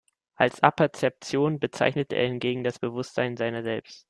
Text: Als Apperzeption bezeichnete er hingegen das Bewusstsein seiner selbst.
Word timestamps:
Als 0.33 0.63
Apperzeption 0.63 1.59
bezeichnete 1.59 2.15
er 2.15 2.25
hingegen 2.25 2.63
das 2.63 2.79
Bewusstsein 2.79 3.37
seiner 3.37 3.61
selbst. 3.61 3.99